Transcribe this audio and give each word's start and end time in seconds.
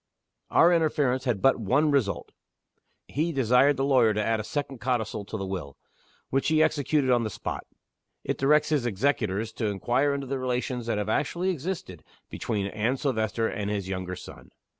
Our 0.49 0.73
interference 0.73 1.25
had 1.25 1.43
but 1.43 1.59
one 1.59 1.91
result. 1.91 2.31
He 3.07 3.31
desired 3.31 3.77
the 3.77 3.83
lawyer 3.85 4.15
to 4.15 4.23
add 4.25 4.39
a 4.39 4.43
second 4.43 4.79
codicil 4.79 5.25
to 5.25 5.37
the 5.37 5.45
Will 5.45 5.77
which 6.31 6.47
he 6.47 6.63
executed 6.63 7.11
on 7.11 7.23
the 7.23 7.29
spot. 7.29 7.67
It 8.23 8.39
directs 8.39 8.69
his 8.69 8.87
executors 8.87 9.51
to 9.51 9.67
inquire 9.67 10.15
into 10.15 10.25
the 10.25 10.39
relations 10.39 10.87
that 10.87 10.97
have 10.97 11.07
actually 11.09 11.51
existed 11.51 12.03
between 12.31 12.65
Anne 12.65 12.97
Silvester 12.97 13.47
and 13.47 13.69
his 13.69 13.87
younger 13.89 14.15
son. 14.15 14.49